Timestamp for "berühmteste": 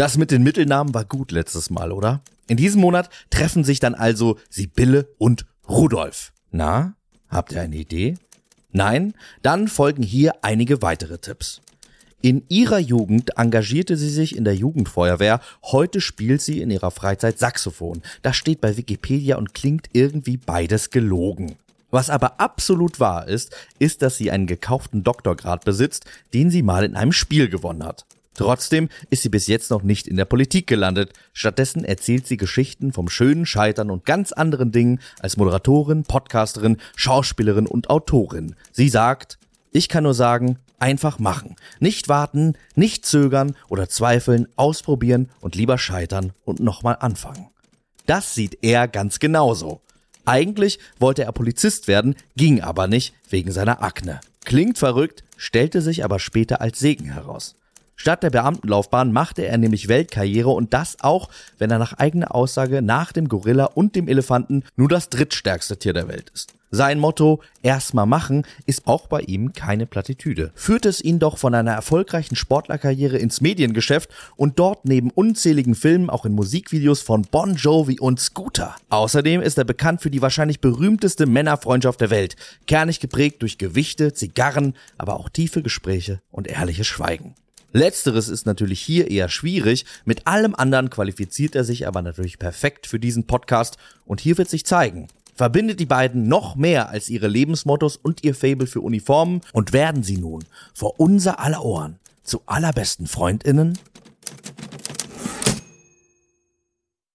80.62-81.26